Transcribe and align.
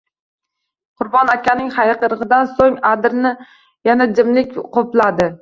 Qurbon 1.01 1.29
akaning 1.33 1.67
hayqirig‘idan 1.75 2.49
so‘ng 2.55 2.81
adirni 2.93 3.35
yana 3.91 4.11
jimlik 4.19 4.59
qopladi. 4.79 5.31